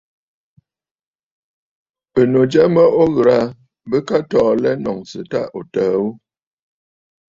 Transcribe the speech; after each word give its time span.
Ɨ̀nnu 2.19 2.41
jya 2.51 2.63
mə 2.73 2.83
o 3.01 3.03
ghɨrə̀ 3.15 3.37
aa, 3.41 3.53
bɨka 3.89 4.17
tɔɔ 4.29 4.47
alɛ 4.53 4.69
ɨ 4.75 4.79
nɔ̀ŋsə 4.83 5.19
tâ 5.31 5.39
ò 5.57 5.59
təə 5.73 5.93
ghu. 6.01 6.09